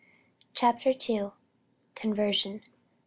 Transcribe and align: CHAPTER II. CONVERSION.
CHAPTER 0.55 0.95
II. 1.07 1.33
CONVERSION. 1.93 2.63